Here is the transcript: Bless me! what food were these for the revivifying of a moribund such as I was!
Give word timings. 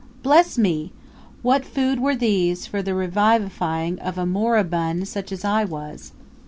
Bless 0.23 0.57
me! 0.57 0.91
what 1.43 1.63
food 1.63 1.99
were 1.99 2.15
these 2.15 2.65
for 2.65 2.81
the 2.81 2.95
revivifying 2.95 3.99
of 3.99 4.17
a 4.17 4.25
moribund 4.25 5.07
such 5.07 5.31
as 5.31 5.45
I 5.45 5.63
was! 5.63 6.11